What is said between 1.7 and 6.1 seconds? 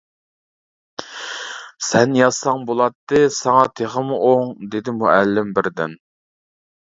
«سەن يازساڭ بولاتتى، ساڭا تېخىمۇ ئوڭ» دېدى مۇئەللىم بىردىن.